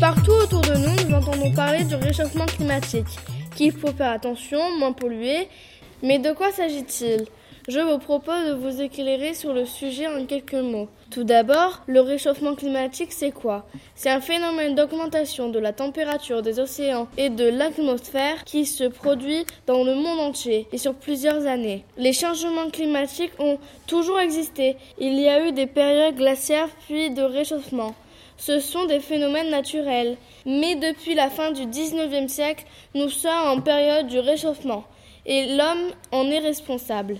Partout 0.00 0.30
autour 0.30 0.62
de 0.62 0.74
nous, 0.76 1.08
nous 1.08 1.14
entendons 1.14 1.52
parler 1.52 1.84
du 1.84 1.94
réchauffement 1.94 2.46
climatique, 2.46 3.06
qu'il 3.54 3.72
faut 3.72 3.92
faire 3.92 4.12
attention, 4.12 4.58
moins 4.78 4.92
polluer. 4.92 5.48
Mais 6.02 6.18
de 6.18 6.32
quoi 6.32 6.52
s'agit-il? 6.52 7.26
Je 7.68 7.80
vous 7.80 7.98
propose 7.98 8.46
de 8.46 8.54
vous 8.54 8.80
éclairer 8.80 9.34
sur 9.34 9.52
le 9.52 9.66
sujet 9.66 10.06
en 10.06 10.24
quelques 10.24 10.54
mots. 10.54 10.88
Tout 11.10 11.24
d'abord, 11.24 11.82
le 11.86 12.00
réchauffement 12.00 12.54
climatique, 12.54 13.12
c'est 13.12 13.32
quoi? 13.32 13.66
C'est 13.94 14.08
un 14.08 14.22
phénomène 14.22 14.74
d'augmentation 14.74 15.50
de 15.50 15.58
la 15.58 15.74
température 15.74 16.40
des 16.40 16.58
océans 16.58 17.08
et 17.18 17.28
de 17.28 17.44
l'atmosphère 17.44 18.44
qui 18.44 18.64
se 18.64 18.84
produit 18.84 19.44
dans 19.66 19.84
le 19.84 19.96
monde 19.96 20.20
entier 20.20 20.66
et 20.72 20.78
sur 20.78 20.94
plusieurs 20.94 21.46
années. 21.46 21.84
Les 21.98 22.14
changements 22.14 22.70
climatiques 22.70 23.38
ont 23.38 23.58
toujours 23.86 24.20
existé. 24.20 24.76
Il 24.98 25.20
y 25.20 25.28
a 25.28 25.46
eu 25.46 25.52
des 25.52 25.66
périodes 25.66 26.16
glaciaires 26.16 26.70
puis 26.86 27.10
de 27.10 27.22
réchauffement. 27.22 27.94
Ce 28.36 28.60
sont 28.60 28.84
des 28.86 29.00
phénomènes 29.00 29.50
naturels. 29.50 30.16
Mais 30.44 30.74
depuis 30.76 31.14
la 31.14 31.30
fin 31.30 31.52
du 31.52 31.62
19e 31.62 32.28
siècle, 32.28 32.64
nous 32.94 33.08
sommes 33.08 33.48
en 33.48 33.60
période 33.60 34.06
du 34.08 34.18
réchauffement 34.18 34.84
et 35.26 35.56
l'homme 35.56 35.90
en 36.12 36.30
est 36.30 36.38
responsable. 36.38 37.18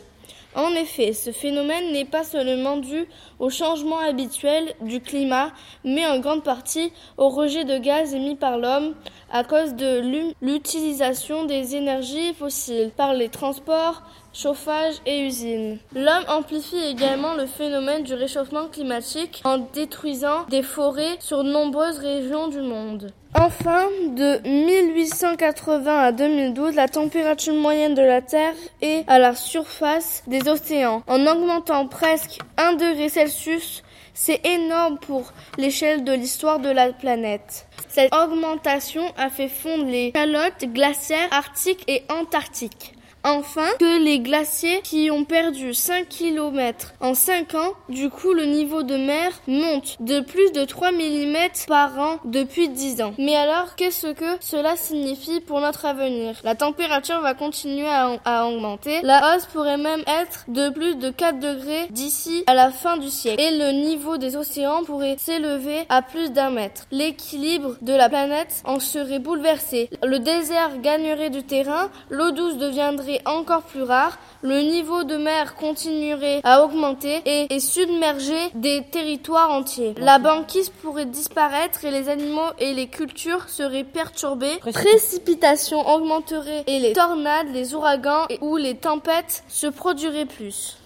En 0.55 0.71
effet, 0.71 1.13
ce 1.13 1.33
phénomène 1.33 1.93
n'est 1.93 2.07
pas 2.07 2.25
seulement 2.25 2.79
dû 2.79 3.07
au 3.39 3.51
changement 3.51 3.99
habituel 3.99 4.73
du 4.81 5.03
climat, 5.03 5.53
mais 5.85 6.07
en 6.07 6.19
grande 6.19 6.45
partie 6.45 6.93
au 7.19 7.29
rejet 7.29 7.65
de 7.65 7.77
gaz 7.77 8.15
émis 8.15 8.37
par 8.37 8.57
l'homme 8.57 8.95
à 9.31 9.45
cause 9.45 9.75
de 9.75 10.33
l'utilisation 10.41 11.45
des 11.45 11.77
énergies 11.77 12.33
fossiles 12.33 12.91
par 12.97 13.13
les 13.13 13.29
transports, 13.29 14.03
chauffage 14.37 14.97
et 15.07 15.27
usines. 15.27 15.79
L'homme 15.95 16.25
amplifie 16.29 16.77
également 16.77 17.35
le 17.35 17.47
phénomène 17.47 18.03
du 18.03 18.15
réchauffement 18.15 18.67
climatique 18.67 19.41
en 19.45 19.59
détruisant 19.59 20.45
des 20.51 20.63
forêts 20.63 21.17
sur 21.21 21.43
nombreuses 21.43 21.99
régions 21.99 22.49
du 22.49 22.61
monde. 22.61 23.13
Enfin, 23.35 23.87
de 24.15 24.47
1880 24.49 25.99
à 25.99 26.13
2012, 26.13 26.75
la 26.75 26.89
température 26.89 27.55
moyenne 27.55 27.95
de 27.95 28.03
la 28.03 28.23
Terre 28.23 28.55
est 28.81 29.05
à 29.09 29.19
la 29.19 29.35
surface 29.35 30.23
des 30.27 30.49
océans, 30.49 31.03
en 31.07 31.27
augmentant 31.27 31.87
presque 31.87 32.39
1 32.57 32.75
degré 32.75 33.09
Celsius. 33.09 33.83
C'est 34.15 34.41
énorme 34.47 34.99
pour 34.99 35.33
l'échelle 35.59 36.03
de 36.03 36.13
l'histoire 36.13 36.59
de 36.59 36.71
la 36.71 36.93
planète. 36.93 37.67
Cette 37.89 38.15
augmentation 38.15 39.05
a 39.19 39.29
fait 39.29 39.49
fondre 39.49 39.85
les 39.85 40.13
calottes 40.13 40.65
glaciaires 40.73 41.29
arctiques 41.31 41.85
et 41.89 42.03
antarctiques. 42.09 42.96
Enfin, 43.27 43.67
que 43.81 44.05
les 44.05 44.21
glaciers 44.21 44.81
qui 44.83 45.11
ont 45.11 45.25
perdu 45.25 45.75
5 45.75 46.09
km 46.09 46.95
en 47.01 47.15
5 47.15 47.57
ans, 47.57 47.73
du 47.89 48.09
coup 48.09 48.33
le 48.33 48.45
niveau 48.45 48.85
de 48.85 48.97
mer 48.97 49.33
monte 49.49 49.97
de 49.99 50.21
plus 50.21 50.53
de 50.53 50.65
3 50.65 50.93
mm 50.93 51.37
par 51.67 51.99
an 51.99 52.19
depuis 52.25 52.69
10 52.69 53.03
ans. 53.03 53.15
Mais 53.19 53.35
alors, 53.35 53.75
qu'est-ce 53.75 54.13
que 54.13 54.37
cela 54.39 54.77
signifie 54.77 55.41
pour 55.41 55.61
notre 55.61 55.87
avenir? 55.87 56.37
La 56.45 56.55
température 56.55 57.21
va 57.21 57.35
continuer 57.35 57.89
à, 57.89 58.13
à, 58.25 58.47
augmenter. 58.47 59.01
La 59.03 59.35
hausse 59.35 59.47
pourrait 59.47 59.77
même 59.77 60.05
être 60.07 60.45
de 60.47 60.69
plus 60.69 60.95
de 60.95 61.11
4 61.11 61.41
degrés 61.41 61.89
d'ici 61.91 62.45
à 62.47 62.55
la 62.55 62.71
fin 62.71 62.97
du 62.97 63.11
siècle. 63.11 63.43
Et 63.43 63.59
le 63.59 63.73
niveau 63.73 64.19
des 64.19 64.37
océans 64.37 64.85
pourrait 64.85 65.17
s'élever 65.19 65.85
à 65.89 66.01
plus 66.01 66.31
d'un 66.31 66.51
mètre. 66.51 66.87
L'équilibre 66.93 67.75
de 67.83 67.93
la 67.93 68.09
planète 68.09 68.63
en 68.65 68.79
serait 68.79 69.19
bouleversé. 69.19 69.91
Le 70.05 70.21
désert 70.21 70.81
gagnerait 70.81 71.31
du 71.31 71.43
terrain, 71.43 71.91
l'eau 72.09 72.31
douce 72.31 72.57
deviendrait 72.59 73.16
encore 73.25 73.63
plus 73.63 73.83
rare, 73.83 74.19
le 74.43 74.61
niveau 74.61 75.05
de 75.05 75.17
mer 75.17 75.55
continuerait 75.55 76.41
à 76.45 76.63
augmenter 76.63 77.21
et, 77.25 77.55
et 77.55 77.61
submerger 77.61 78.51
des 78.55 78.83
territoires 78.91 79.51
entiers. 79.51 79.95
La 79.99 80.19
banquise 80.19 80.71
pourrait 80.71 81.07
disparaître 81.07 81.85
et 81.85 81.91
les 81.91 82.09
animaux 82.09 82.51
et 82.59 82.75
les 82.75 82.89
cultures 82.89 83.49
seraient 83.49 83.85
perturbés. 83.85 84.59
Précipitations 84.59 85.89
augmenteraient 85.89 86.65
et 86.67 86.79
les 86.79 86.93
tornades, 86.93 87.49
les 87.53 87.75
ouragans 87.75 88.27
ou 88.41 88.57
les 88.57 88.77
tempêtes 88.77 89.45
se 89.49 89.67
produiraient 89.67 90.27
plus. 90.27 90.77